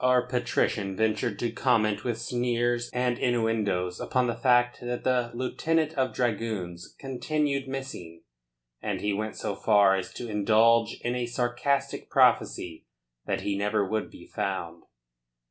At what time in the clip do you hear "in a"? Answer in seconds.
11.01-11.27